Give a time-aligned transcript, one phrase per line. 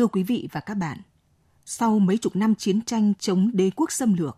[0.00, 0.98] Thưa quý vị và các bạn,
[1.64, 4.36] sau mấy chục năm chiến tranh chống đế quốc xâm lược,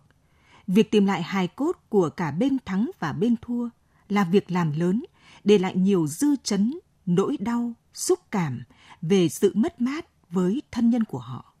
[0.67, 3.69] việc tìm lại hài cốt của cả bên thắng và bên thua
[4.09, 5.05] là việc làm lớn,
[5.43, 8.63] để lại nhiều dư chấn, nỗi đau, xúc cảm
[9.01, 11.53] về sự mất mát với thân nhân của họ.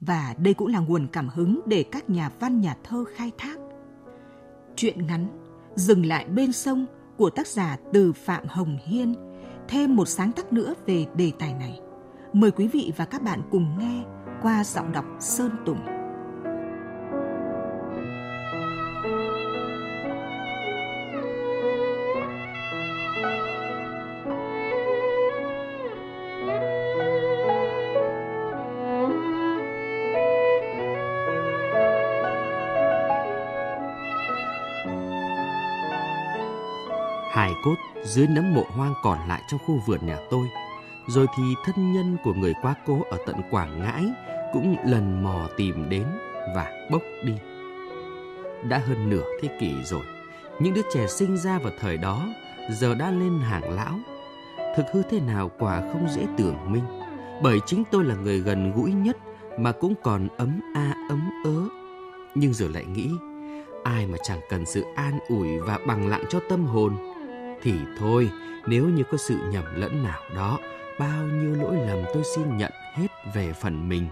[0.00, 3.58] Và đây cũng là nguồn cảm hứng để các nhà văn nhà thơ khai thác.
[4.76, 5.28] Chuyện ngắn
[5.74, 6.86] Dừng lại bên sông
[7.16, 9.14] của tác giả Từ Phạm Hồng Hiên
[9.68, 11.80] thêm một sáng tác nữa về đề tài này.
[12.32, 14.04] Mời quý vị và các bạn cùng nghe
[14.42, 15.78] qua giọng đọc Sơn Tùng.
[37.30, 40.48] hài cốt, dưới nấm mộ hoang còn lại trong khu vườn nhà tôi.
[41.08, 44.04] Rồi thì thân nhân của người quá cố ở tận Quảng Ngãi
[44.52, 46.04] cũng lần mò tìm đến
[46.54, 47.32] và bốc đi.
[48.68, 50.02] Đã hơn nửa thế kỷ rồi,
[50.60, 52.28] những đứa trẻ sinh ra vào thời đó
[52.70, 53.98] giờ đã lên hàng lão.
[54.76, 56.84] Thực hư thế nào quả không dễ tưởng minh,
[57.42, 59.16] bởi chính tôi là người gần gũi nhất
[59.58, 61.68] mà cũng còn ấm a ấm ớ.
[62.34, 63.10] Nhưng giờ lại nghĩ,
[63.84, 66.96] ai mà chẳng cần sự an ủi và bằng lặng cho tâm hồn
[67.62, 68.30] thì thôi,
[68.66, 70.58] nếu như có sự nhầm lẫn nào đó,
[70.98, 74.08] bao nhiêu lỗi lầm tôi xin nhận hết về phần mình.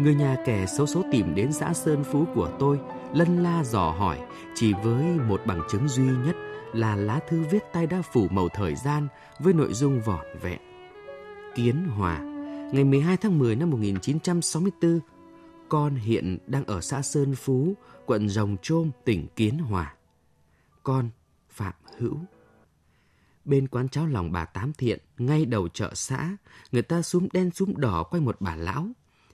[0.00, 2.80] Người nhà kẻ xấu số tìm đến xã Sơn Phú của tôi,
[3.14, 4.18] lân la dò hỏi,
[4.54, 6.36] chỉ với một bằng chứng duy nhất
[6.72, 10.60] là lá thư viết tay đã phủ màu thời gian với nội dung vỏn vẹn.
[11.54, 12.18] Kiến Hòa,
[12.72, 15.00] ngày 12 tháng 10 năm 1964,
[15.68, 17.74] con hiện đang ở xã Sơn Phú,
[18.06, 19.94] quận Rồng Trôm, tỉnh Kiến Hòa.
[20.82, 21.10] Con
[21.50, 22.18] Phạm Hữu.
[23.48, 26.36] Bên quán cháo lòng bà Tám Thiện, ngay đầu chợ xã,
[26.72, 28.88] người ta xuống đen xuống đỏ quanh một bà lão.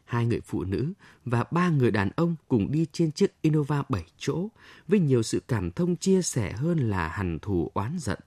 [0.05, 0.93] Hai người phụ nữ
[1.25, 4.49] và ba người đàn ông cùng đi trên chiếc Innova 7 chỗ
[4.89, 8.19] với nhiều sự cảm thông chia sẻ hơn là hằn thù oán giận.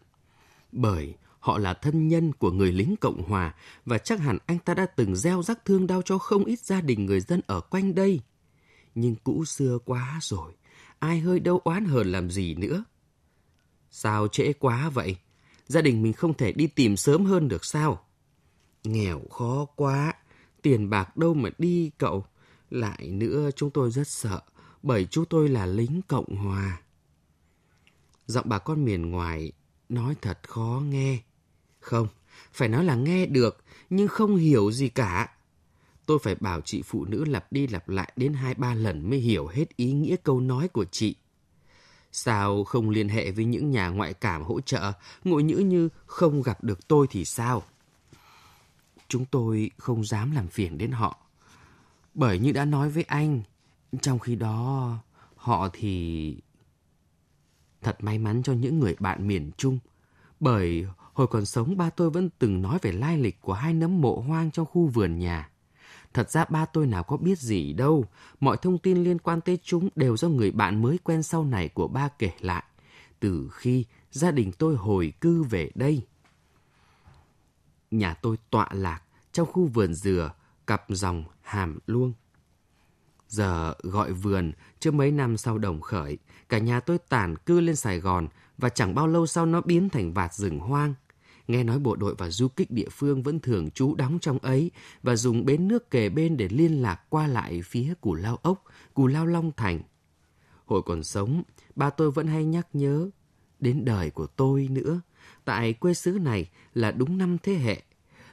[0.72, 3.56] Bởi họ là thân nhân của người lính Cộng Hòa
[3.86, 6.82] và chắc hẳn anh ta đã từng gieo rắc thương đau cho không ít gia
[6.82, 8.22] đình người dân ở quanh đây.
[8.96, 10.54] Nhưng cũ xưa quá rồi,
[11.00, 12.84] ai hơi đâu oán hờn làm gì nữa.
[13.92, 15.18] Sao trễ quá vậy?
[15.68, 18.06] Gia đình mình không thể đi tìm sớm hơn được sao?
[18.84, 20.14] Nghèo khó quá,
[20.62, 22.26] tiền bạc đâu mà đi cậu.
[22.70, 24.42] Lại nữa chúng tôi rất sợ,
[24.84, 26.82] bởi chú tôi là lính Cộng Hòa.
[28.26, 29.52] Giọng bà con miền ngoài
[29.90, 31.20] nói thật khó nghe.
[31.80, 32.08] Không,
[32.54, 35.30] phải nói là nghe được, nhưng không hiểu gì cả.
[36.06, 39.20] Tôi phải bảo chị phụ nữ lặp đi lặp lại đến hai ba lần mới
[39.20, 41.16] hiểu hết ý nghĩa câu nói của chị.
[42.18, 44.92] Sao không liên hệ với những nhà ngoại cảm hỗ trợ,
[45.24, 47.64] ngội nhữ như không gặp được tôi thì sao?
[49.08, 51.18] Chúng tôi không dám làm phiền đến họ.
[52.14, 53.42] Bởi như đã nói với anh,
[54.02, 54.98] trong khi đó
[55.36, 56.38] họ thì...
[57.82, 59.80] Thật may mắn cho những người bạn miền Trung.
[60.40, 64.02] Bởi hồi còn sống ba tôi vẫn từng nói về lai lịch của hai nấm
[64.02, 65.50] mộ hoang trong khu vườn nhà.
[66.18, 68.06] Thật ra ba tôi nào có biết gì đâu,
[68.40, 71.70] mọi thông tin liên quan tới chúng đều do người bạn mới quen sau này
[71.70, 72.64] của ba kể lại,
[73.20, 76.02] từ khi gia đình tôi hồi cư về đây.
[77.92, 79.02] Nhà tôi tọa lạc
[79.32, 80.32] trong khu vườn dừa,
[80.68, 82.14] cặp dòng hàm luông.
[83.28, 86.18] Giờ gọi vườn, chưa mấy năm sau đồng khởi,
[86.50, 88.28] cả nhà tôi tản cư lên Sài Gòn
[88.58, 90.94] và chẳng bao lâu sau nó biến thành vạt rừng hoang–
[91.48, 94.72] Nghe nói bộ đội và du kích địa phương vẫn thường trú đóng trong ấy
[95.04, 98.64] và dùng bến nước kề bên để liên lạc qua lại phía Cù Lao Ốc,
[98.94, 99.80] Cù Lao Long Thành.
[100.66, 101.44] Hồi còn sống,
[101.76, 103.10] ba tôi vẫn hay nhắc nhớ
[103.60, 105.02] đến đời của tôi nữa.
[105.46, 107.82] Tại quê xứ này là đúng năm thế hệ.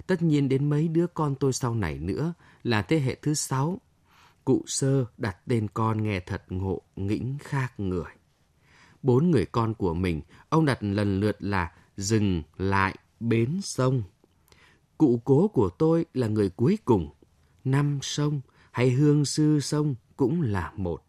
[0.07, 3.81] Tất nhiên đến mấy đứa con tôi sau này nữa là thế hệ thứ sáu.
[4.45, 8.13] Cụ sơ đặt tên con nghe thật ngộ, nghĩnh khác người.
[9.03, 12.97] Bốn người con của mình, ông đặt lần lượt là dừng lại
[13.29, 14.03] bến sông.
[14.99, 17.11] Cụ cố của tôi là người cuối cùng.
[17.65, 18.41] Năm sông
[18.73, 21.05] hay hương sư sông cũng là một.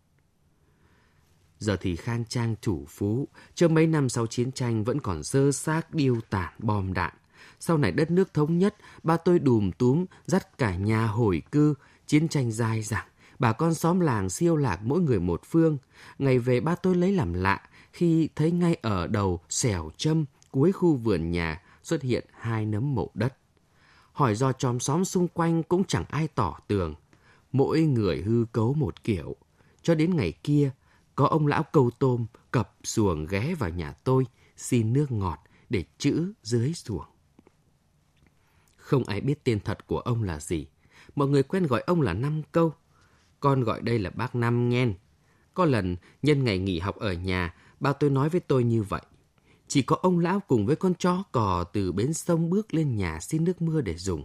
[1.60, 5.52] Giờ thì khang trang chủ phú, trước mấy năm sau chiến tranh vẫn còn dơ
[5.52, 7.14] xác điêu tản bom đạn.
[7.60, 11.74] Sau này đất nước thống nhất, ba tôi đùm túm, dắt cả nhà hồi cư,
[12.08, 13.08] chiến tranh dài dẳng.
[13.40, 15.78] Bà con xóm làng siêu lạc mỗi người một phương.
[16.20, 17.62] Ngày về ba tôi lấy làm lạ
[17.94, 22.96] khi thấy ngay ở đầu xẻo châm cuối khu vườn nhà xuất hiện hai nấm
[22.96, 23.38] mộ đất.
[24.12, 26.96] Hỏi do chòm xóm xung quanh cũng chẳng ai tỏ tường.
[27.52, 29.36] Mỗi người hư cấu một kiểu.
[29.82, 30.72] Cho đến ngày kia,
[31.16, 34.26] có ông lão câu tôm cập xuồng ghé vào nhà tôi
[34.58, 35.40] xin nước ngọt
[35.70, 37.06] để chữ dưới xuồng.
[38.76, 40.68] Không ai biết tên thật của ông là gì.
[41.16, 42.74] Mọi người quen gọi ông là Năm Câu.
[43.40, 44.94] Con gọi đây là bác Năm Nhen.
[45.54, 49.02] Có lần nhân ngày nghỉ học ở nhà, ba tôi nói với tôi như vậy.
[49.68, 53.20] Chỉ có ông lão cùng với con chó cò từ bến sông bước lên nhà
[53.20, 54.24] xin nước mưa để dùng.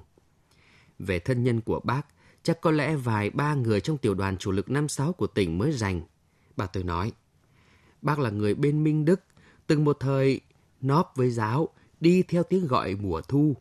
[0.98, 2.02] Về thân nhân của bác,
[2.42, 5.58] chắc có lẽ vài ba người trong tiểu đoàn chủ lực năm sáu của tỉnh
[5.58, 6.02] mới rành.
[6.56, 7.12] Bà tôi nói,
[8.02, 9.20] bác là người bên Minh Đức,
[9.66, 10.40] từng một thời
[10.80, 11.68] nóp với giáo,
[12.00, 13.56] đi theo tiếng gọi mùa thu.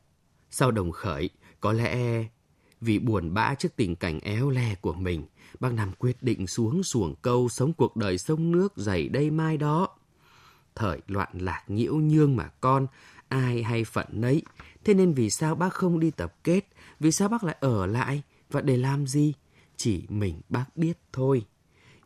[0.49, 1.29] Sau đồng khởi,
[1.59, 2.25] có lẽ
[2.81, 5.25] vì buồn bã trước tình cảnh éo le của mình,
[5.59, 9.57] bác Nam quyết định xuống xuồng câu sống cuộc đời sông nước dày đây mai
[9.57, 9.98] đó.
[10.79, 12.87] Thời loạn lạc nhiễu nhương mà con,
[13.27, 14.41] ai hay phận nấy.
[14.83, 16.67] Thế nên vì sao bác không đi tập kết?
[16.99, 18.23] Vì sao bác lại ở lại?
[18.51, 19.33] Và để làm gì?
[19.77, 21.45] Chỉ mình bác biết thôi.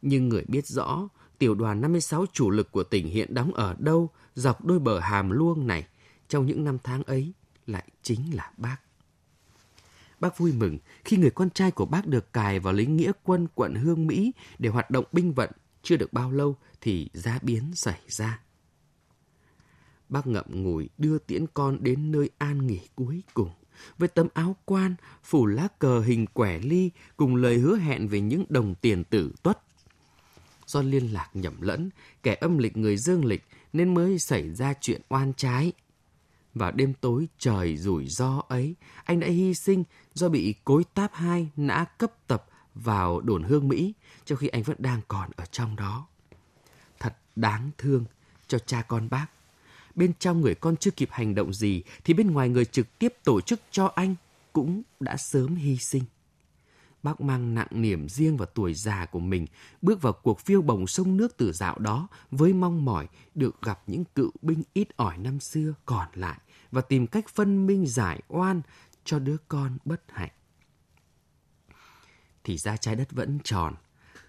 [0.02, 4.10] Nhưng người biết rõ, tiểu đoàn 56 chủ lực của tỉnh hiện đóng ở đâu
[4.36, 5.88] dọc đôi bờ hàm luông này
[6.28, 7.34] trong những năm tháng ấy
[7.68, 8.78] lại chính là bác.
[10.20, 13.48] Bác vui mừng khi người con trai của bác được cài vào lính nghĩa quân
[13.56, 15.52] quận Hương Mỹ để hoạt động binh vận.
[15.84, 18.43] Chưa được bao lâu thì giá biến xảy ra.
[20.10, 23.50] Bác ngậm ngùi đưa tiễn con đến nơi an nghỉ cuối cùng
[23.98, 28.22] với tấm áo quan phủ lá cờ hình quẻ ly cùng lời hứa hẹn về
[28.22, 29.60] những đồng tiền tử tuất.
[30.66, 31.90] Do liên lạc nhầm lẫn,
[32.24, 35.74] kẻ âm lịch người dương lịch nên mới xảy ra chuyện oan trái.
[36.54, 39.84] Vào đêm tối trời rủi ro ấy, anh đã hy sinh
[40.14, 42.46] do bị cối táp hai nã cấp tập
[42.76, 43.94] vào đồn hương Mỹ,
[44.26, 46.08] trong khi anh vẫn đang còn ở trong đó.
[47.00, 48.06] Thật đáng thương
[48.48, 49.28] cho cha con bác.
[49.96, 53.14] Bên trong người con chưa kịp hành động gì, thì bên ngoài người trực tiếp
[53.24, 54.16] tổ chức cho anh
[54.54, 56.04] cũng đã sớm hy sinh.
[57.04, 59.48] Bác mang nặng niềm riêng vào tuổi già của mình,
[59.82, 63.84] bước vào cuộc phiêu bồng sông nước từ dạo đó với mong mỏi được gặp
[63.88, 66.40] những cựu binh ít ỏi năm xưa còn lại
[66.72, 68.62] và tìm cách phân minh giải oan
[69.04, 70.32] cho đứa con bất hạnh.
[72.44, 73.76] Thì ra trái đất vẫn tròn.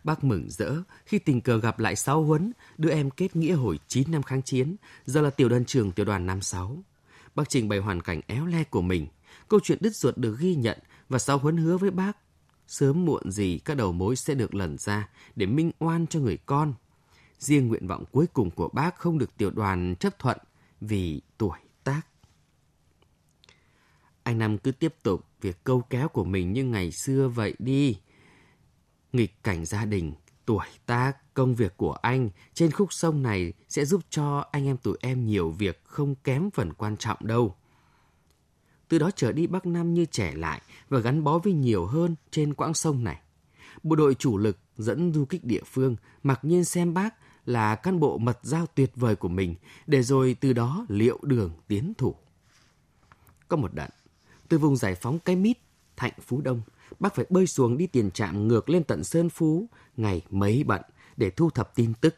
[0.04, 0.74] Bác mừng rỡ
[1.06, 4.42] khi tình cờ gặp lại Sáu Huấn, đứa em kết nghĩa hồi 9 năm kháng
[4.42, 6.84] chiến, giờ là tiểu đoàn trưởng tiểu đoàn năm sáu.
[7.34, 9.06] Bác trình bày hoàn cảnh éo le của mình.
[9.48, 10.78] Câu chuyện đứt ruột được ghi nhận
[11.08, 12.16] và Sáu Huấn hứa với bác
[12.66, 16.36] sớm muộn gì các đầu mối sẽ được lần ra để minh oan cho người
[16.36, 16.74] con.
[17.38, 20.38] Riêng nguyện vọng cuối cùng của bác không được tiểu đoàn chấp thuận
[20.80, 22.00] vì tuổi tác.
[24.22, 27.96] Anh Năm cứ tiếp tục việc câu kéo của mình như ngày xưa vậy đi.
[29.14, 30.12] Nghịch cảnh gia đình,
[30.46, 34.76] tuổi tác, công việc của anh trên khúc sông này sẽ giúp cho anh em
[34.76, 37.56] tụi em nhiều việc không kém phần quan trọng đâu.
[38.88, 42.16] Từ đó trở đi Bắc Nam như trẻ lại và gắn bó với nhiều hơn
[42.30, 43.21] trên quãng sông này.
[43.83, 47.14] Bộ đội chủ lực dẫn du kích địa phương mặc nhiên xem bác
[47.47, 49.54] là cán bộ mật giao tuyệt vời của mình
[49.87, 52.14] để rồi từ đó liệu đường tiến thủ.
[53.49, 53.88] Có một đợt,
[54.49, 55.59] từ vùng giải phóng cái mít,
[55.97, 56.62] Thạnh Phú Đông,
[56.98, 60.82] bác phải bơi xuồng đi tiền trạm ngược lên tận Sơn Phú, ngày mấy bận
[61.16, 62.14] để thu thập tin tức.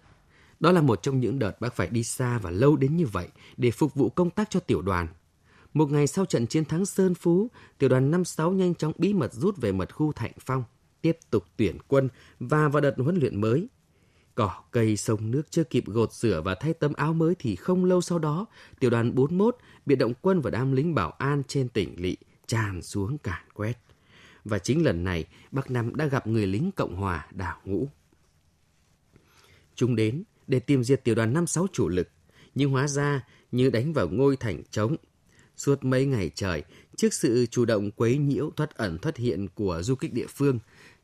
[0.60, 3.28] Đó là một trong những đợt bác phải đi xa và lâu đến như vậy
[3.56, 5.08] để phục vụ công tác cho tiểu đoàn.
[5.74, 9.32] Một ngày sau trận chiến thắng Sơn Phú, tiểu đoàn 56 nhanh chóng bí mật
[9.32, 10.64] rút về mật khu Thạnh Phong,
[11.02, 12.08] tiếp tục tuyển quân
[12.40, 13.68] và vào đợt huấn luyện mới.
[14.34, 17.84] Cỏ cây sông nước chưa kịp gột rửa và thay tấm áo mới thì không
[17.84, 18.46] lâu sau đó,
[18.80, 19.56] tiểu đoàn 41
[19.86, 22.16] biệt động quân và đám lính bảo an trên tỉnh lỵ
[22.46, 23.85] tràn xuống càn quét.
[24.48, 27.88] Và chính lần này, Bắc Nam đã gặp người lính Cộng Hòa đảo ngũ.
[29.74, 32.08] Chúng đến để tìm diệt tiểu đoàn 56 chủ lực,
[32.54, 34.96] nhưng hóa ra như đánh vào ngôi thành trống.
[35.56, 36.62] Suốt mấy ngày trời,
[36.96, 40.58] trước sự chủ động quấy nhiễu thoát ẩn thoát hiện của du kích địa phương,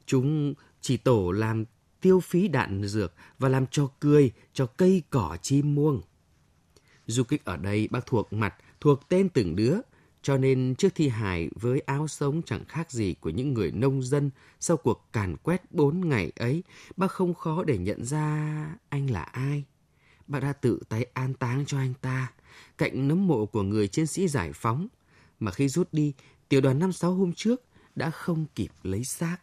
[0.06, 1.64] chúng chỉ tổ làm
[2.00, 6.00] tiêu phí đạn dược và làm cho cười cho cây cỏ chim muông.
[7.06, 9.75] Du kích ở đây bác thuộc mặt, thuộc tên từng đứa.
[10.22, 14.02] Cho nên trước thi hài với áo sống chẳng khác gì của những người nông
[14.02, 16.62] dân sau cuộc càn quét bốn ngày ấy,
[16.96, 19.64] bác không khó để nhận ra anh là ai.
[20.26, 22.32] Bác đã tự tay an táng cho anh ta,
[22.78, 24.88] cạnh nấm mộ của người chiến sĩ giải phóng,
[25.40, 26.12] mà khi rút đi,
[26.48, 27.62] tiểu đoàn năm sáu hôm trước
[27.94, 29.36] đã không kịp lấy xác.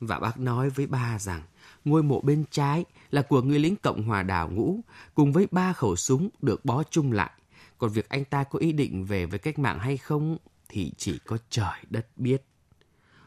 [0.00, 1.42] Và bác nói với ba rằng
[1.84, 4.80] ngôi mộ bên trái là của người lính Cộng hòa đảo ngũ
[5.14, 7.30] cùng với ba khẩu súng được bó chung lại.
[7.78, 10.36] Còn việc anh ta có ý định về với cách mạng hay không
[10.68, 12.42] thì chỉ có trời đất biết.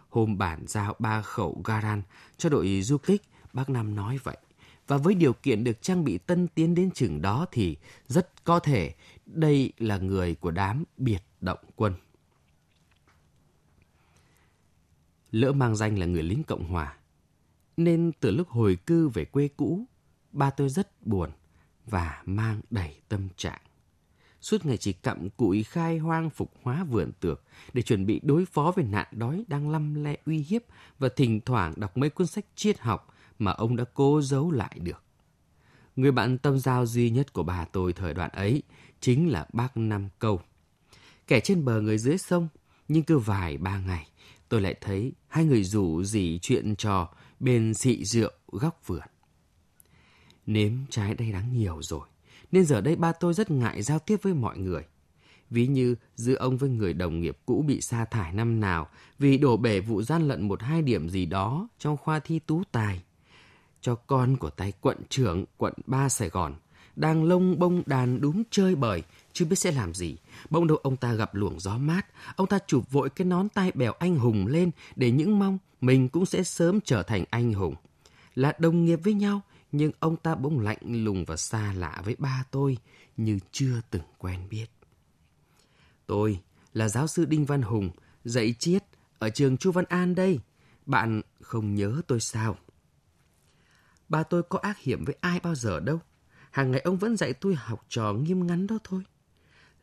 [0.10, 2.02] Hôm bản giao ba khẩu Garan
[2.38, 3.22] cho đội du kích,
[3.54, 4.38] bác Nam nói vậy.
[4.88, 7.78] Và với điều kiện được trang bị tân tiến đến chừng đó thì
[8.08, 11.94] rất có thể đây là người của đám biệt động quân.
[15.32, 16.98] Lỡ mang danh là người lính Cộng Hòa,
[17.78, 19.86] nên từ lúc hồi cư về quê cũ,
[20.32, 21.32] ba tôi rất buồn
[21.86, 23.62] và mang đầy tâm trạng.
[24.48, 28.46] Suốt ngày chỉ cặm cụi khai hoang phục hóa vườn tược để chuẩn bị đối
[28.46, 30.62] phó với nạn đói đang lăm le uy hiếp
[31.00, 34.78] và thỉnh thoảng đọc mấy cuốn sách triết học mà ông đã cố giấu lại
[34.82, 35.04] được.
[35.96, 38.64] Người bạn tâm giao duy nhất của bà tôi thời đoạn ấy
[39.00, 40.42] chính là bác Năm Câu.
[41.28, 42.48] Kẻ trên bờ người dưới sông,
[42.88, 44.08] nhưng cứ vài ba ngày,
[44.50, 49.08] tôi lại thấy hai người rủ gì chuyện trò bên xị rượu góc vườn.
[50.46, 52.08] Nếm trái đây đáng nhiều rồi,
[52.52, 54.84] nên giờ đây ba tôi rất ngại giao tiếp với mọi người.
[55.50, 58.88] Ví như giữa ông với người đồng nghiệp cũ bị sa thải năm nào
[59.20, 62.64] vì đổ bể vụ gian lận một hai điểm gì đó trong khoa thi tú
[62.72, 63.04] tài.
[63.82, 66.56] Cho con của tay quận trưởng quận ba Sài Gòn
[66.98, 70.18] đang lông bông đàn đúng chơi bời, chưa biết sẽ làm gì.
[70.50, 73.72] Bỗng đâu ông ta gặp luồng gió mát, ông ta chụp vội cái nón tai
[73.72, 77.76] bèo anh hùng lên để những mong mình cũng sẽ sớm trở thành anh hùng.
[78.36, 82.16] Là đồng nghiệp với nhau, nhưng ông ta bỗng lạnh lùng và xa lạ với
[82.20, 82.78] ba tôi
[83.18, 84.66] như chưa từng quen biết.
[86.06, 86.40] Tôi
[86.74, 87.90] là giáo sư Đinh Văn Hùng,
[88.26, 88.84] dạy triết
[89.20, 90.40] ở trường Chu Văn An đây.
[90.86, 92.58] Bạn không nhớ tôi sao?
[94.10, 96.00] Ba tôi có ác hiểm với ai bao giờ đâu.
[96.52, 99.02] Hàng ngày ông vẫn dạy tôi học trò nghiêm ngắn đó thôi.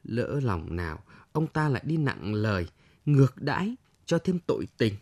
[0.05, 2.67] Lỡ lòng nào, ông ta lại đi nặng lời,
[3.07, 3.75] ngược đãi,
[4.07, 4.95] cho thêm tội tình.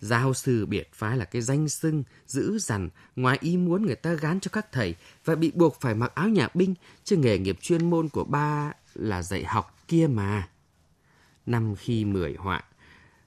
[0.00, 4.12] Giáo sư biệt phái là cái danh xưng giữ dằn ngoài ý muốn người ta
[4.12, 7.58] gán cho các thầy và bị buộc phải mặc áo nhà binh, chứ nghề nghiệp
[7.60, 10.48] chuyên môn của ba là dạy học kia mà.
[11.46, 12.64] Năm khi mười họa,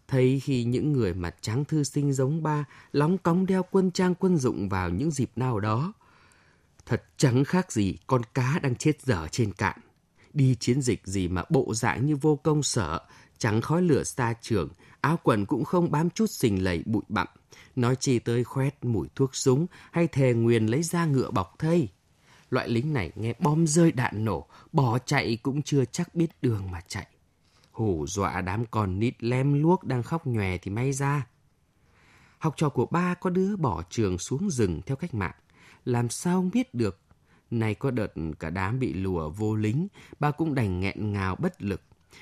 [0.08, 4.16] thấy khi những người mặt trắng thư sinh giống ba lóng cóng đeo quân trang
[4.16, 5.94] quân dụng vào những dịp nào đó,
[6.86, 9.80] Thật chẳng khác gì con cá đang chết dở trên cạn.
[10.34, 13.02] Đi chiến dịch gì mà bộ dạng như vô công sở,
[13.38, 14.70] trắng khói lửa xa trường,
[15.04, 17.28] áo quần cũng không bám chút xình lầy bụi bặm.
[17.76, 21.90] Nói chi tới khoét mùi thuốc súng hay thề nguyền lấy ra ngựa bọc thây.
[22.50, 26.72] Loại lính này nghe bom rơi đạn nổ, bỏ chạy cũng chưa chắc biết đường
[26.72, 27.08] mà chạy.
[27.72, 31.28] Hù dọa đám con nít lem luốc đang khóc nhòe thì may ra.
[32.38, 35.36] Học trò của ba có đứa bỏ trường xuống rừng theo cách mạng
[35.86, 37.00] làm sao biết được.
[37.52, 39.88] Này có đợt cả đám bị lùa vô lính,
[40.20, 41.82] ba cũng đành nghẹn ngào bất lực.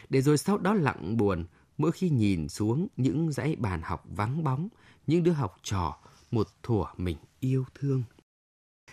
[0.09, 1.45] Để rồi sau đó lặng buồn,
[1.81, 4.69] mỗi khi nhìn xuống những dãy bàn học vắng bóng,
[5.07, 5.97] những đứa học trò,
[6.31, 8.03] một thủa mình yêu thương.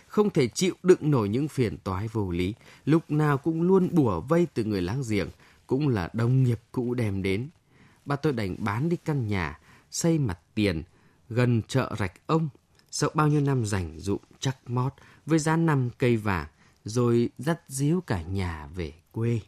[0.07, 2.53] Không thể chịu đựng nổi những phiền toái vô lý,
[2.85, 5.29] lúc nào cũng luôn bùa vây từ người láng giềng,
[5.67, 7.49] cũng là đồng nghiệp cũ đem đến.
[8.05, 9.59] Ba tôi đành bán đi căn nhà,
[9.91, 10.83] xây mặt tiền,
[11.29, 12.49] gần chợ rạch ông,
[12.91, 14.93] sau bao nhiêu năm rảnh rụng chắc mót
[15.25, 16.47] với giá năm cây vàng,
[16.83, 19.39] rồi dắt díu cả nhà về quê.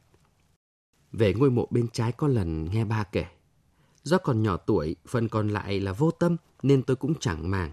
[1.11, 3.25] Về ngôi mộ bên trái có lần nghe ba kể.
[4.03, 7.71] Do còn nhỏ tuổi, phần còn lại là vô tâm nên tôi cũng chẳng màng.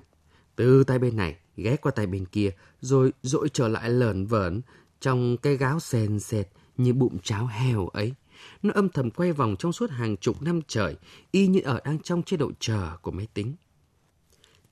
[0.56, 4.60] Từ tay bên này ghé qua tay bên kia rồi dội trở lại lờn vởn
[5.00, 8.14] trong cái gáo sền sệt như bụng cháo heo ấy.
[8.62, 10.96] Nó âm thầm quay vòng trong suốt hàng chục năm trời,
[11.30, 13.54] y như ở đang trong chế độ chờ của máy tính.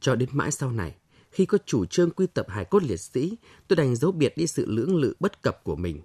[0.01, 0.95] Cho đến mãi sau này,
[1.31, 3.37] khi có chủ trương quy tập hài cốt liệt sĩ,
[3.69, 6.01] tôi đành giấu biệt đi sự lưỡng lự bất cập của mình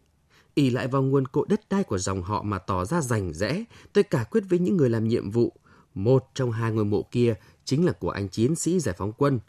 [0.55, 3.63] ỉ lại vào nguồn cội đất đai của dòng họ mà tỏ ra rành rẽ,
[3.93, 5.53] tôi cả quyết với những người làm nhiệm vụ.
[5.93, 9.39] Một trong hai ngôi mộ kia chính là của anh chiến sĩ giải phóng quân.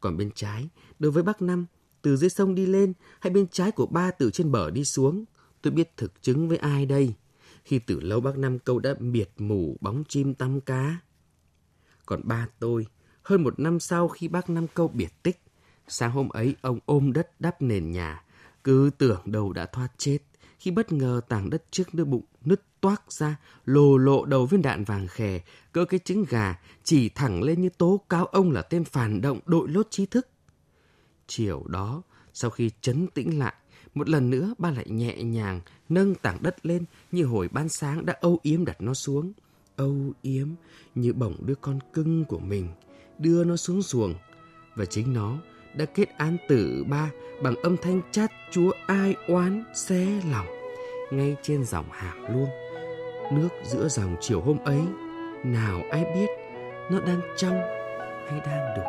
[0.00, 1.66] Còn bên trái, đối với Bắc Năm,
[2.02, 5.24] từ dưới sông đi lên hay bên trái của ba từ trên bờ đi xuống,
[5.62, 7.14] tôi biết thực chứng với ai đây.
[7.64, 10.96] Khi từ lâu bác Năm câu đã miệt mù bóng chim tăm cá.
[12.06, 12.86] Còn ba tôi,
[13.22, 15.42] hơn một năm sau khi bác Năm Câu biệt tích,
[15.88, 18.24] sáng hôm ấy ông ôm đất đắp nền nhà,
[18.64, 20.18] cứ tưởng đầu đã thoát chết,
[20.58, 24.62] khi bất ngờ tảng đất trước đôi bụng nứt toác ra, lồ lộ đầu viên
[24.62, 25.40] đạn vàng khè,
[25.72, 29.40] cỡ cái trứng gà, chỉ thẳng lên như tố cáo ông là tên phản động
[29.46, 30.28] đội lốt trí thức.
[31.26, 32.02] Chiều đó,
[32.38, 33.54] Sau khi chấn tĩnh lại,
[33.94, 38.06] một lần nữa ba lại nhẹ nhàng nâng tảng đất lên như hồi ban sáng
[38.06, 39.32] đã âu yếm đặt nó xuống.
[39.76, 40.48] Âu yếm
[40.94, 42.68] như bổng đứa con cưng của mình,
[43.18, 44.14] đưa nó xuống xuồng.
[44.74, 45.38] Và chính nó
[45.76, 47.10] đã kết án tử ba
[47.42, 50.46] bằng âm thanh chát chúa ai oán xé lòng,
[51.10, 52.48] ngay trên dòng hàm luôn.
[53.32, 54.80] Nước giữa dòng chiều hôm ấy,
[55.44, 56.26] nào ai biết
[56.90, 57.60] nó đang trong
[58.28, 58.84] hay đang đục.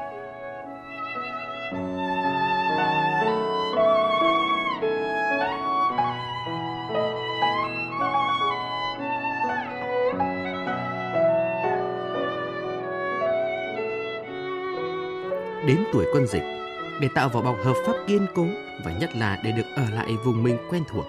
[15.67, 16.56] Đến tuổi quân dịch
[17.01, 18.47] để tạo vỏ bọc hợp pháp kiên cố
[18.85, 21.05] và nhất là để được ở lại vùng mình quen thuộc.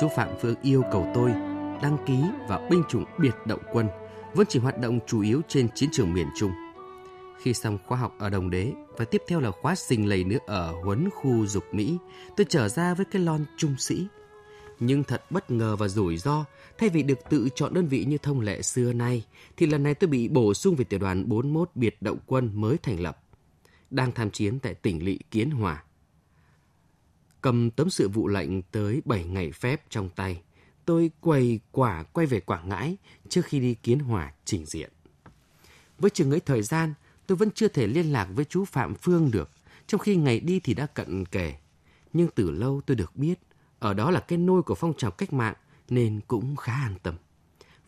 [0.00, 1.30] Chú Phạm Phương yêu cầu tôi
[1.82, 3.88] đăng ký vào binh chủng biệt động quân,
[4.34, 6.52] vẫn chỉ hoạt động chủ yếu trên chiến trường miền Trung.
[7.42, 10.38] Khi xong khóa học ở Đồng Đế và tiếp theo là khóa sinh lầy nữa
[10.46, 11.98] ở huấn khu dục Mỹ,
[12.36, 14.06] tôi trở ra với cái lon trung sĩ.
[14.80, 16.44] Nhưng thật bất ngờ và rủi ro,
[16.78, 19.24] thay vì được tự chọn đơn vị như thông lệ xưa nay,
[19.56, 22.76] thì lần này tôi bị bổ sung về tiểu đoàn 41 biệt động quân mới
[22.82, 23.18] thành lập
[23.92, 25.84] đang tham chiến tại tỉnh lỵ Kiến Hòa.
[27.40, 30.42] Cầm tấm sự vụ lệnh tới 7 ngày phép trong tay,
[30.84, 32.96] tôi quầy quả quay về Quảng Ngãi
[33.28, 34.90] trước khi đi Kiến Hòa trình diện.
[35.98, 36.94] Với chừng ấy thời gian,
[37.26, 39.50] tôi vẫn chưa thể liên lạc với chú Phạm Phương được,
[39.86, 41.54] trong khi ngày đi thì đã cận kề.
[42.12, 43.38] Nhưng từ lâu tôi được biết,
[43.78, 45.54] ở đó là cái nôi của phong trào cách mạng
[45.88, 47.14] nên cũng khá an tâm.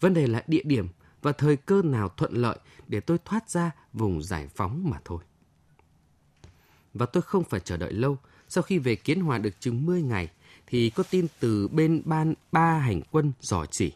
[0.00, 0.88] Vấn đề là địa điểm
[1.22, 2.58] và thời cơ nào thuận lợi
[2.88, 5.22] để tôi thoát ra vùng giải phóng mà thôi
[6.94, 8.18] và tôi không phải chờ đợi lâu.
[8.48, 10.28] Sau khi về Kiến Hòa được chừng 10 ngày,
[10.66, 13.92] thì có tin từ bên ban ba hành quân dò chỉ.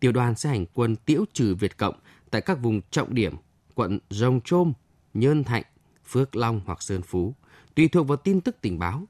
[0.00, 1.94] Tiểu đoàn sẽ hành quân tiễu trừ Việt Cộng
[2.30, 3.34] tại các vùng trọng điểm,
[3.74, 4.72] quận Rồng Trôm,
[5.14, 5.64] Nhơn Thạnh,
[6.06, 7.34] Phước Long hoặc Sơn Phú,
[7.74, 9.04] tùy thuộc vào tin tức tình báo.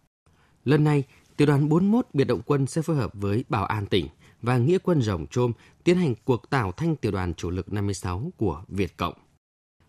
[0.64, 1.04] Lần này,
[1.36, 4.08] tiểu đoàn 41 biệt động quân sẽ phối hợp với Bảo an tỉnh
[4.42, 5.52] và Nghĩa quân Rồng Trôm
[5.84, 9.14] tiến hành cuộc tảo thanh tiểu đoàn chủ lực 56 của Việt Cộng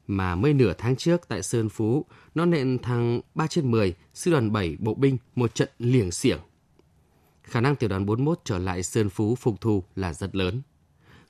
[0.07, 2.05] mà mới nửa tháng trước tại Sơn Phú,
[2.35, 6.39] nó nện thằng 3 trên 10, sư đoàn 7 bộ binh một trận liềng xiểng.
[7.43, 10.61] Khả năng tiểu đoàn 41 trở lại Sơn Phú phục thù là rất lớn.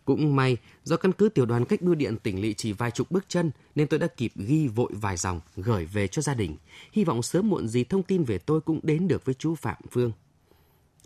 [0.05, 3.11] Cũng may, do căn cứ tiểu đoàn cách bưu điện tỉnh lỵ chỉ vài chục
[3.11, 6.57] bước chân nên tôi đã kịp ghi vội vài dòng gửi về cho gia đình.
[6.91, 9.77] Hy vọng sớm muộn gì thông tin về tôi cũng đến được với chú Phạm
[9.91, 10.11] Phương.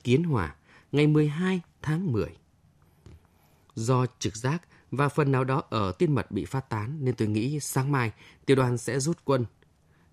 [0.03, 0.55] Kiến Hòa,
[0.91, 2.25] ngày 12 tháng 10.
[3.75, 7.27] Do trực giác, và phần nào đó ở tiên mật bị phát tán nên tôi
[7.27, 8.11] nghĩ sáng mai
[8.45, 9.45] tiểu đoàn sẽ rút quân.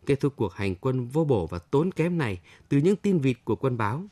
[0.07, 3.37] Kết thúc cuộc hành quân vô bổ và tốn kém này từ những tin vịt
[3.45, 4.05] của quân báo.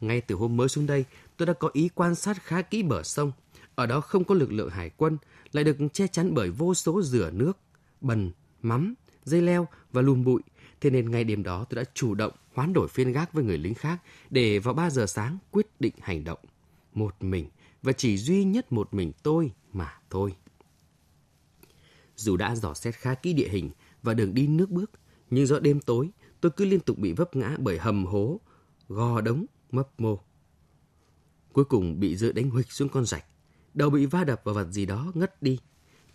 [0.00, 1.04] Ngay từ hôm mới xuống đây,
[1.36, 3.32] tôi đã có ý quan sát khá kỹ bờ sông.
[3.74, 5.18] Ở đó không có lực lượng hải quân,
[5.52, 7.58] lại được che chắn bởi vô số rửa nước,
[8.00, 8.30] bần,
[8.62, 10.42] mắm, dây leo và lùm bụi.
[10.80, 13.58] Thế nên ngay đêm đó tôi đã chủ động hoán đổi phiên gác với người
[13.58, 16.38] lính khác để vào 3 giờ sáng quyết định hành động.
[16.94, 17.48] Một mình
[17.82, 20.36] và chỉ duy nhất một mình tôi mà thôi.
[22.16, 23.70] Dù đã dò xét khá kỹ địa hình
[24.02, 24.90] và đường đi nước bước,
[25.30, 28.40] nhưng do đêm tối, tôi cứ liên tục bị vấp ngã bởi hầm hố,
[28.88, 30.18] gò đống, mấp mô.
[31.52, 33.24] Cuối cùng bị dựa đánh huịch xuống con rạch,
[33.74, 35.58] đầu bị va đập vào vật gì đó ngất đi.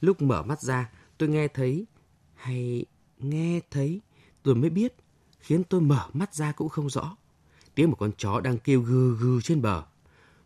[0.01, 1.85] Lúc mở mắt ra, tôi nghe thấy,
[2.33, 2.85] hay
[3.17, 4.01] nghe thấy,
[4.43, 4.95] tôi mới biết,
[5.39, 7.17] khiến tôi mở mắt ra cũng không rõ.
[7.75, 9.83] Tiếng một con chó đang kêu gừ gừ trên bờ.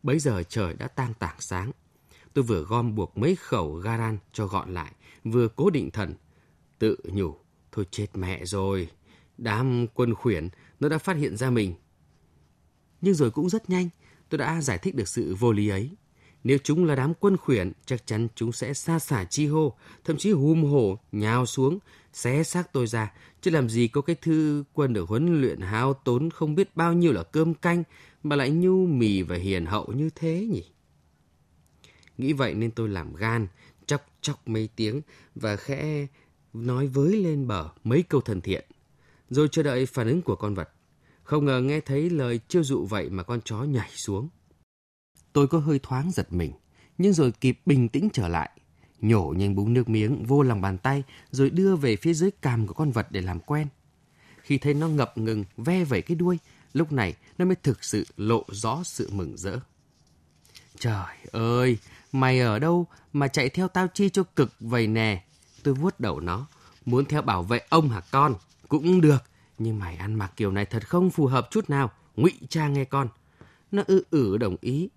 [0.03, 1.71] Bấy giờ trời đã tan tảng sáng.
[2.33, 4.91] Tôi vừa gom buộc mấy khẩu garan cho gọn lại,
[5.23, 6.13] vừa cố định thần.
[6.79, 7.35] Tự nhủ,
[7.71, 8.89] thôi chết mẹ rồi.
[9.37, 11.75] Đám quân khuyển, nó đã phát hiện ra mình.
[13.01, 13.89] Nhưng rồi cũng rất nhanh,
[14.29, 15.91] tôi đã giải thích được sự vô lý ấy.
[16.43, 19.73] Nếu chúng là đám quân khuyển, chắc chắn chúng sẽ xa xả chi hô,
[20.03, 21.79] thậm chí hùm hổ, nhào xuống,
[22.13, 23.13] xé xác tôi ra.
[23.41, 26.93] Chứ làm gì có cái thư quân được huấn luyện hao tốn không biết bao
[26.93, 27.83] nhiêu là cơm canh,
[28.23, 30.63] mà lại nhu mì và hiền hậu như thế nhỉ?
[32.17, 33.47] Nghĩ vậy nên tôi làm gan,
[33.85, 35.01] chọc chọc mấy tiếng
[35.35, 36.07] và khẽ
[36.53, 38.65] nói với lên bờ mấy câu thân thiện.
[39.29, 40.69] Rồi chờ đợi phản ứng của con vật.
[41.23, 44.29] Không ngờ nghe thấy lời chiêu dụ vậy mà con chó nhảy xuống.
[45.33, 46.51] Tôi có hơi thoáng giật mình,
[46.97, 48.49] nhưng rồi kịp bình tĩnh trở lại.
[49.01, 52.67] Nhổ nhanh búng nước miếng vô lòng bàn tay rồi đưa về phía dưới cằm
[52.67, 53.67] của con vật để làm quen.
[54.41, 56.39] Khi thấy nó ngập ngừng ve vẩy cái đuôi,
[56.73, 59.59] lúc này nó mới thực sự lộ rõ sự mừng rỡ.
[60.79, 61.77] Trời ơi,
[62.11, 65.23] mày ở đâu mà chạy theo tao chi cho cực vậy nè?
[65.63, 66.47] Tôi vuốt đầu nó,
[66.85, 68.35] muốn theo bảo vệ ông hả con?
[68.67, 69.23] Cũng được,
[69.57, 72.85] nhưng mày ăn mặc kiểu này thật không phù hợp chút nào, ngụy trang nghe
[72.85, 73.07] con.
[73.71, 74.89] Nó ư ử đồng ý.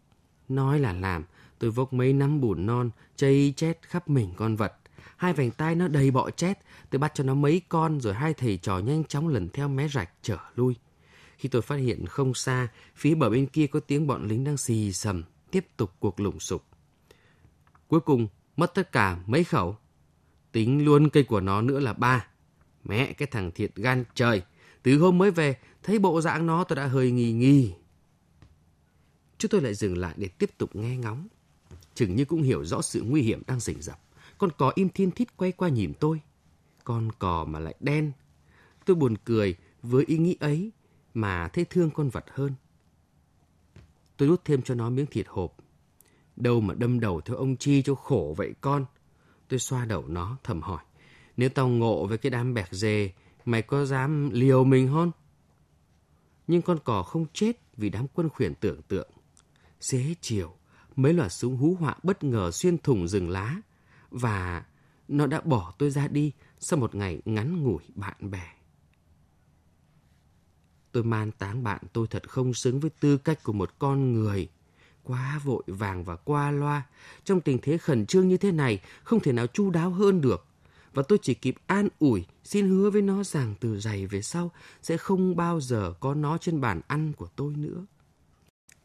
[0.55, 1.25] Nói là làm,
[1.59, 4.73] tôi vốc mấy nắm bùn non, chây chét khắp mình con vật.
[5.17, 6.59] Hai vành tay nó đầy bọ chét,
[6.91, 9.89] tôi bắt cho nó mấy con rồi hai thầy trò nhanh chóng lần theo mé
[9.89, 10.75] rạch trở lui.
[11.37, 14.57] Khi tôi phát hiện không xa, phía bờ bên kia có tiếng bọn lính đang
[14.57, 16.65] xì sầm, tiếp tục cuộc lùng sục.
[17.89, 19.77] Cuối cùng, mất tất cả mấy khẩu.
[20.53, 22.27] Tính luôn cây của nó nữa là ba.
[22.85, 24.43] Mẹ cái thằng thiệt gan trời.
[24.83, 27.73] Từ hôm mới về, thấy bộ dạng nó tôi đã hơi nghi nghi.
[29.39, 31.29] Chúng tôi lại dừng lại để tiếp tục nghe ngóng.
[31.95, 34.01] Chừng như cũng hiểu rõ sự nguy hiểm đang rình rập.
[34.39, 36.21] Con cò im thiên thít quay qua nhìn tôi.
[36.85, 38.13] Con cò mà lại đen.
[38.85, 40.73] Tôi buồn cười với ý nghĩ ấy
[41.15, 42.55] mà thấy thương con vật hơn.
[44.17, 45.57] Tôi đút thêm cho nó miếng thịt hộp.
[46.37, 48.85] Đâu mà đâm đầu theo ông Chi cho khổ vậy con.
[49.49, 50.85] Tôi xoa đầu nó thầm hỏi.
[51.37, 53.13] Nếu tao ngộ với cái đám bẹc dê,
[53.45, 55.11] mày có dám liều mình không?
[56.47, 59.11] Nhưng con cò không chết vì đám quân khuyển tưởng tượng.
[59.83, 60.55] Xế chiều,
[60.97, 63.57] mấy loạt súng hú họa bất ngờ xuyên thủng rừng lá
[64.11, 64.65] và
[65.09, 68.55] nó đã bỏ tôi ra đi sau một ngày ngắn ngủi bạn bè.
[70.93, 74.49] Tôi man táng bạn tôi thật không xứng với tư cách của một con người.
[75.05, 76.87] Quá vội vàng và qua loa.
[77.25, 80.47] Trong tình thế khẩn trương như thế này, không thể nào chu đáo hơn được.
[80.95, 84.51] Và tôi chỉ kịp an ủi, xin hứa với nó rằng từ giày về sau
[84.83, 87.87] sẽ không bao giờ có nó trên bàn ăn của tôi nữa.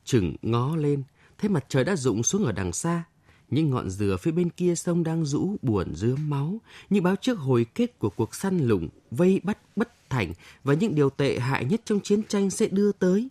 [0.08, 1.04] Chừng ngó lên,
[1.38, 3.04] thấy mặt trời đã rụng xuống ở đằng xa.
[3.50, 7.40] Những ngọn dừa phía bên kia sông đang rũ buồn rướm máu, như báo trước
[7.40, 11.66] hồi kết của cuộc săn lùng, vây bắt bất thành và những điều tệ hại
[11.66, 13.30] nhất trong chiến tranh sẽ đưa tới.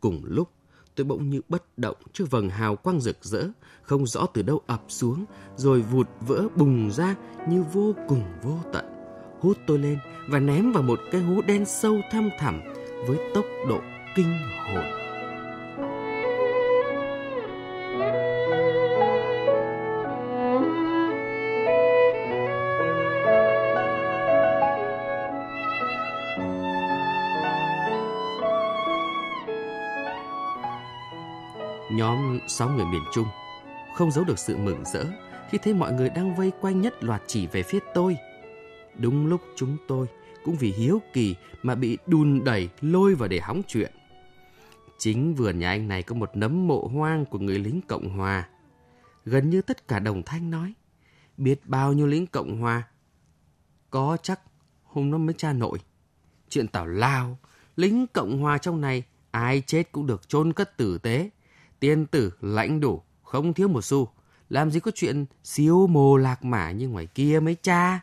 [0.00, 0.50] Cùng lúc,
[0.94, 3.48] tôi bỗng như bất động trước vầng hào quang rực rỡ,
[3.82, 5.24] không rõ từ đâu ập xuống,
[5.56, 7.16] rồi vụt vỡ bùng ra
[7.48, 8.84] như vô cùng vô tận.
[9.40, 12.60] Hút tôi lên và ném vào một cái hố đen sâu thăm thẳm
[13.06, 13.80] với tốc độ
[14.16, 14.38] kinh
[14.74, 15.09] hồn.
[32.60, 33.28] Sáu người miền Trung
[33.94, 35.04] không giấu được sự mừng rỡ
[35.50, 38.16] khi thấy mọi người đang vây quanh nhất loạt chỉ về phía tôi.
[38.98, 40.06] Đúng lúc chúng tôi
[40.44, 43.92] cũng vì hiếu kỳ mà bị đùn đẩy lôi vào để hóng chuyện.
[44.98, 48.48] Chính vườn nhà anh này có một nấm mộ hoang của người lính Cộng Hòa.
[49.24, 50.72] Gần như tất cả đồng thanh nói,
[51.36, 52.82] biết bao nhiêu lính Cộng Hòa.
[53.90, 54.40] Có chắc
[54.84, 55.78] hôm nó mới cha nội.
[56.48, 57.38] Chuyện tào lao,
[57.76, 61.30] lính Cộng Hòa trong này ai chết cũng được chôn cất tử tế.
[61.80, 64.08] Tiên tử lãnh đủ, không thiếu một xu.
[64.48, 68.00] Làm gì có chuyện siêu mồ lạc mả như ngoài kia mấy cha.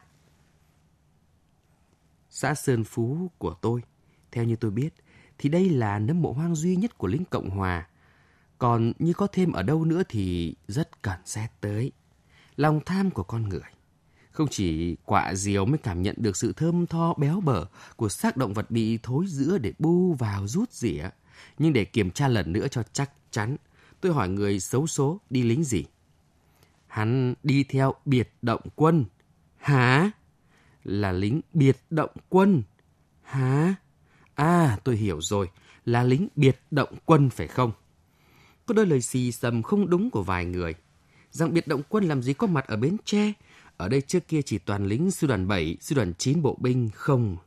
[2.30, 3.82] Xã Sơn Phú của tôi,
[4.32, 4.94] theo như tôi biết,
[5.38, 7.88] thì đây là nấm mộ hoang duy nhất của lính Cộng Hòa.
[8.58, 11.92] Còn như có thêm ở đâu nữa thì rất cần xét tới.
[12.56, 13.62] Lòng tham của con người.
[14.32, 18.38] Không chỉ quạ diều mới cảm nhận được sự thơm tho béo bở của xác
[18.38, 21.10] động vật bị thối giữa để bu vào rút rỉa.
[21.58, 23.58] Nhưng để kiểm tra lần nữa cho chắc chắn,
[24.02, 25.86] tôi hỏi người xấu số đi lính gì.
[26.88, 29.06] Hắn đi theo biệt động quân.
[29.58, 30.12] Hả?
[30.84, 32.64] Là lính biệt động quân.
[33.24, 33.76] Hả?
[34.36, 35.50] À, tôi hiểu rồi.
[35.86, 37.72] Là lính biệt động quân phải không?
[38.66, 40.76] Có đôi lời xì xầm không đúng của vài người.
[41.32, 43.34] Rằng biệt động quân làm gì có mặt ở Bến Tre.
[43.78, 46.90] Ở đây trước kia chỉ toàn lính sư đoàn 7, sư đoàn 9 bộ binh
[46.94, 47.38] không.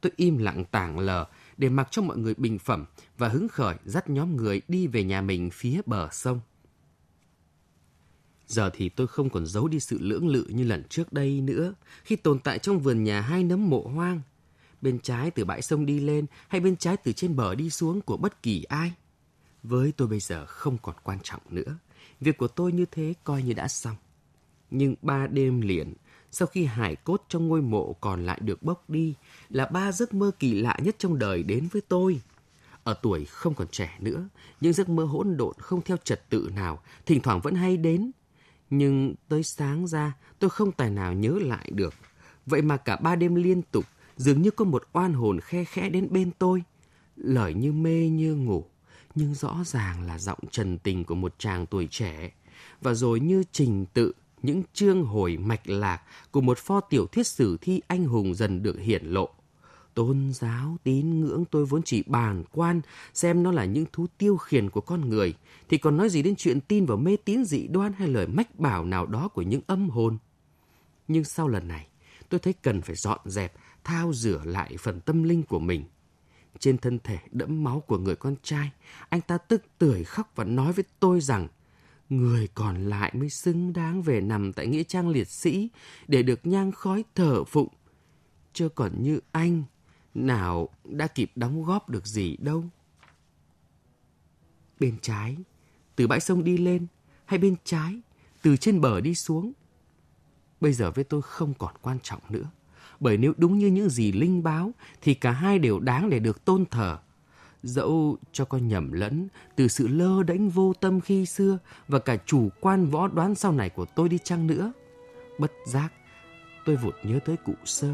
[0.00, 2.84] Tôi im lặng tảng lờ để mặc cho mọi người bình phẩm
[3.18, 6.40] và hứng khởi dắt nhóm người đi về nhà mình phía bờ sông.
[8.46, 11.74] Giờ thì tôi không còn giấu đi sự lưỡng lự như lần trước đây nữa,
[12.04, 14.20] khi tồn tại trong vườn nhà hai nấm mộ hoang.
[14.82, 18.00] Bên trái từ bãi sông đi lên hay bên trái từ trên bờ đi xuống
[18.00, 18.92] của bất kỳ ai.
[19.62, 21.78] Với tôi bây giờ không còn quan trọng nữa.
[22.20, 23.96] Việc của tôi như thế coi như đã xong.
[24.70, 25.94] Nhưng ba đêm liền,
[26.38, 29.14] sau khi hải cốt trong ngôi mộ còn lại được bốc đi,
[29.48, 32.20] là ba giấc mơ kỳ lạ nhất trong đời đến với tôi.
[32.84, 34.28] Ở tuổi không còn trẻ nữa,
[34.60, 38.10] những giấc mơ hỗn độn không theo trật tự nào, thỉnh thoảng vẫn hay đến.
[38.70, 41.94] Nhưng tới sáng ra, tôi không tài nào nhớ lại được.
[42.46, 43.84] Vậy mà cả ba đêm liên tục,
[44.16, 46.62] dường như có một oan hồn khe khẽ đến bên tôi.
[47.16, 48.64] Lời như mê như ngủ,
[49.14, 52.32] nhưng rõ ràng là giọng trần tình của một chàng tuổi trẻ.
[52.80, 57.26] Và rồi như trình tự, những chương hồi mạch lạc của một pho tiểu thuyết
[57.26, 59.28] sử thi anh hùng dần được hiển lộ.
[59.94, 62.80] Tôn giáo, tín ngưỡng tôi vốn chỉ bàn quan
[63.14, 65.34] xem nó là những thú tiêu khiển của con người,
[65.68, 68.58] thì còn nói gì đến chuyện tin vào mê tín dị đoan hay lời mách
[68.58, 70.18] bảo nào đó của những âm hồn.
[71.08, 71.88] Nhưng sau lần này,
[72.28, 73.52] tôi thấy cần phải dọn dẹp,
[73.84, 75.84] thao rửa lại phần tâm linh của mình.
[76.58, 78.70] Trên thân thể đẫm máu của người con trai,
[79.08, 81.48] anh ta tức tưởi khóc và nói với tôi rằng
[82.08, 85.68] người còn lại mới xứng đáng về nằm tại nghĩa trang liệt sĩ
[86.08, 87.68] để được nhang khói thở phụng.
[88.52, 89.62] Chưa còn như anh,
[90.14, 92.64] nào đã kịp đóng góp được gì đâu.
[94.80, 95.36] Bên trái,
[95.96, 96.86] từ bãi sông đi lên,
[97.24, 98.00] hay bên trái,
[98.42, 99.52] từ trên bờ đi xuống.
[100.60, 102.50] Bây giờ với tôi không còn quan trọng nữa.
[103.00, 106.44] Bởi nếu đúng như những gì Linh báo, thì cả hai đều đáng để được
[106.44, 106.98] tôn thờ.
[107.66, 112.16] Dẫu cho con nhầm lẫn từ sự lơ đễnh vô tâm khi xưa và cả
[112.26, 114.72] chủ quan võ đoán sau này của tôi đi chăng nữa.
[115.38, 115.88] Bất giác,
[116.66, 117.88] tôi vụt nhớ tới cụ sơ.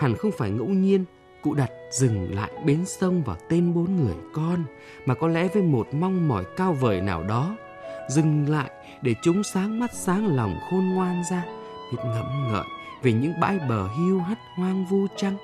[0.00, 1.04] Hẳn không phải ngẫu nhiên
[1.42, 4.64] cụ đặt dừng lại bến sông vào tên bốn người con
[5.06, 7.56] mà có lẽ với một mong mỏi cao vời nào đó
[8.08, 8.70] dừng lại
[9.02, 11.44] để chúng sáng mắt sáng lòng khôn ngoan ra
[11.92, 12.64] biết ngẫm ngợi
[13.02, 15.36] về những bãi bờ hiu hắt hoang vu trăng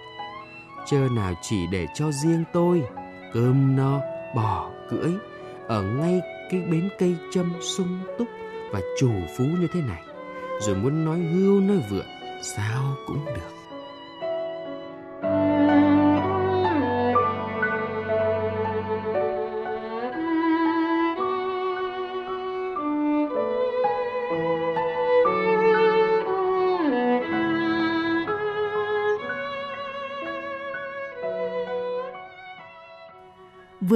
[0.86, 2.82] chơ nào chỉ để cho riêng tôi
[3.32, 4.00] cơm no,
[4.34, 5.12] bò cưỡi,
[5.66, 8.28] ở ngay cái bến cây châm sung túc
[8.72, 10.02] và chủ phú như thế này.
[10.60, 12.06] Rồi muốn nói hưu nói vượn,
[12.42, 13.57] sao cũng được.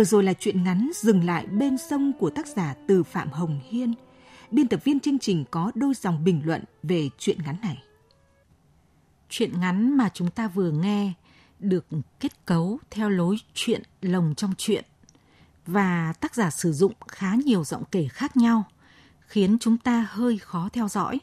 [0.03, 3.61] Vừa rồi là chuyện ngắn dừng lại bên sông của tác giả Từ Phạm Hồng
[3.69, 3.95] Hiên.
[4.51, 7.83] Biên tập viên chương trình có đôi dòng bình luận về chuyện ngắn này.
[9.29, 11.13] Chuyện ngắn mà chúng ta vừa nghe
[11.59, 11.87] được
[12.21, 14.85] kết cấu theo lối chuyện lồng trong chuyện
[15.67, 18.65] và tác giả sử dụng khá nhiều giọng kể khác nhau
[19.21, 21.21] khiến chúng ta hơi khó theo dõi.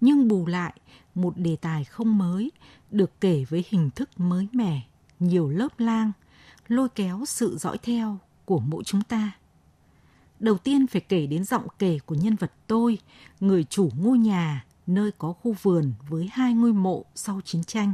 [0.00, 0.74] Nhưng bù lại,
[1.14, 2.52] một đề tài không mới
[2.90, 4.80] được kể với hình thức mới mẻ,
[5.18, 6.12] nhiều lớp lang–
[6.68, 9.32] lôi kéo sự dõi theo của mỗi chúng ta.
[10.40, 12.98] Đầu tiên phải kể đến giọng kể của nhân vật tôi,
[13.40, 17.92] người chủ ngôi nhà nơi có khu vườn với hai ngôi mộ sau chiến tranh.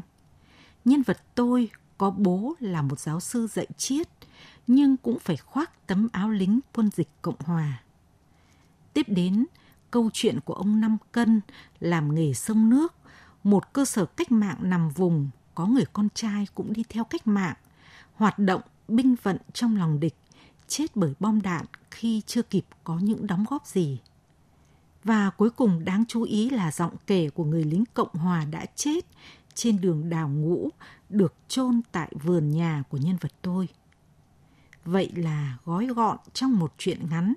[0.85, 4.09] Nhân vật tôi có bố là một giáo sư dạy triết,
[4.67, 7.83] nhưng cũng phải khoác tấm áo lính quân dịch Cộng Hòa.
[8.93, 9.47] Tiếp đến,
[9.91, 11.41] câu chuyện của ông Năm Cân
[11.81, 12.95] làm nghề sông nước,
[13.45, 17.27] một cơ sở cách mạng nằm vùng có người con trai cũng đi theo cách
[17.27, 17.57] mạng
[18.21, 20.15] hoạt động binh vận trong lòng địch,
[20.69, 24.01] chết bởi bom đạn khi chưa kịp có những đóng góp gì.
[25.05, 28.67] Và cuối cùng đáng chú ý là giọng kể của người lính Cộng Hòa đã
[28.77, 29.07] chết
[29.55, 30.69] trên đường đào ngũ
[31.09, 33.69] được chôn tại vườn nhà của nhân vật tôi.
[34.85, 37.35] Vậy là gói gọn trong một chuyện ngắn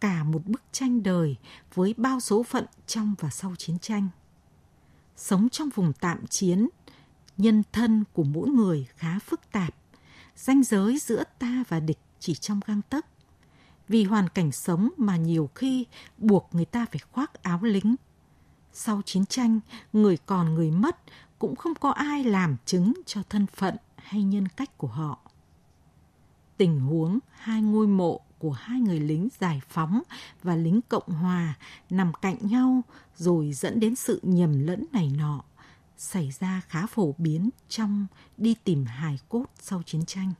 [0.00, 1.36] cả một bức tranh đời
[1.74, 4.08] với bao số phận trong và sau chiến tranh.
[5.16, 6.68] Sống trong vùng tạm chiến,
[7.36, 9.81] nhân thân của mỗi người khá phức tạp
[10.36, 13.06] ranh giới giữa ta và địch chỉ trong gang tấc.
[13.88, 15.86] Vì hoàn cảnh sống mà nhiều khi
[16.18, 17.94] buộc người ta phải khoác áo lính.
[18.72, 19.60] Sau chiến tranh,
[19.92, 20.96] người còn người mất
[21.38, 25.18] cũng không có ai làm chứng cho thân phận hay nhân cách của họ.
[26.56, 30.02] Tình huống hai ngôi mộ của hai người lính giải phóng
[30.42, 31.54] và lính Cộng Hòa
[31.90, 32.82] nằm cạnh nhau
[33.16, 35.44] rồi dẫn đến sự nhầm lẫn này nọ
[36.02, 40.32] xảy ra khá phổ biến trong đi tìm hài cốt sau chiến tranh.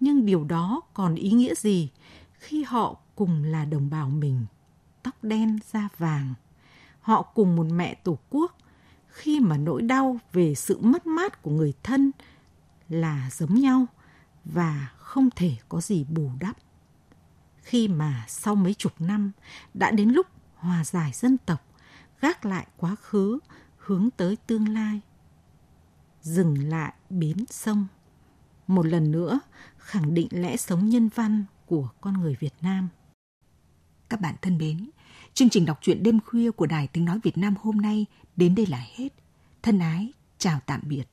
[0.00, 1.90] Nhưng điều đó còn ý nghĩa gì
[2.32, 4.46] khi họ cùng là đồng bào mình,
[5.02, 6.34] tóc đen da vàng.
[7.00, 8.56] Họ cùng một mẹ tổ quốc
[9.08, 12.10] khi mà nỗi đau về sự mất mát của người thân
[12.88, 13.86] là giống nhau
[14.44, 16.56] và không thể có gì bù đắp.
[17.58, 19.32] Khi mà sau mấy chục năm
[19.74, 21.64] đã đến lúc hòa giải dân tộc,
[22.20, 23.38] gác lại quá khứ
[23.88, 25.00] hướng tới tương lai.
[26.22, 27.86] Dừng lại bến sông.
[28.66, 29.40] Một lần nữa
[29.78, 32.88] khẳng định lẽ sống nhân văn của con người Việt Nam.
[34.08, 34.90] Các bạn thân mến,
[35.34, 38.54] chương trình đọc truyện đêm khuya của Đài Tiếng Nói Việt Nam hôm nay đến
[38.54, 39.08] đây là hết.
[39.62, 41.04] Thân ái, chào tạm biệt.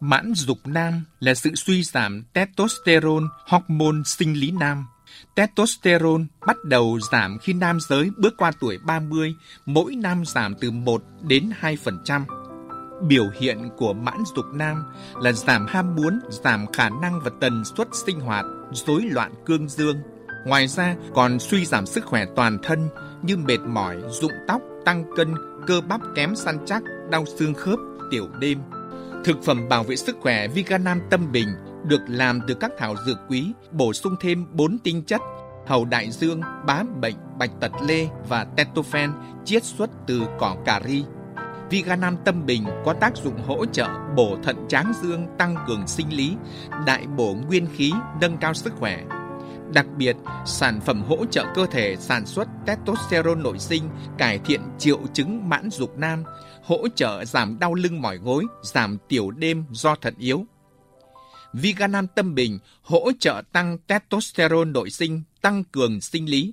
[0.00, 4.86] Mãn dục nam là sự suy giảm testosterone, hormone sinh lý nam
[5.34, 9.34] Testosterone bắt đầu giảm khi nam giới bước qua tuổi 30,
[9.66, 12.24] mỗi năm giảm từ 1 đến 2%.
[13.08, 14.84] Biểu hiện của mãn dục nam
[15.20, 19.68] là giảm ham muốn, giảm khả năng và tần suất sinh hoạt, rối loạn cương
[19.68, 19.96] dương.
[20.46, 22.88] Ngoài ra còn suy giảm sức khỏe toàn thân
[23.22, 25.34] như mệt mỏi, rụng tóc, tăng cân,
[25.66, 27.78] cơ bắp kém săn chắc, đau xương khớp,
[28.10, 28.58] tiểu đêm.
[29.24, 31.48] Thực phẩm bảo vệ sức khỏe Viganam Tâm Bình
[31.84, 35.20] được làm từ các thảo dược quý, bổ sung thêm 4 tinh chất
[35.66, 39.12] hầu đại dương, bá bệnh, bạch tật lê và tetofen
[39.44, 41.04] chiết xuất từ cỏ cà ri.
[41.70, 46.16] Viganam tâm bình có tác dụng hỗ trợ bổ thận tráng dương tăng cường sinh
[46.16, 46.36] lý,
[46.86, 49.04] đại bổ nguyên khí, nâng cao sức khỏe.
[49.74, 50.16] Đặc biệt,
[50.46, 53.82] sản phẩm hỗ trợ cơ thể sản xuất testosterone nội sinh,
[54.18, 56.24] cải thiện triệu chứng mãn dục nam,
[56.64, 60.46] hỗ trợ giảm đau lưng mỏi gối, giảm tiểu đêm do thận yếu,
[61.52, 66.52] Viganam Tâm Bình hỗ trợ tăng testosterone nội sinh, tăng cường sinh lý.